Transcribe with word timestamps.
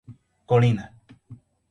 Colina 0.47 0.83